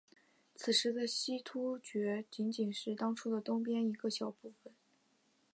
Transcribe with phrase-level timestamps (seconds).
[0.55, 4.73] 此时的西突厥仅仅是当初的东边一小部分。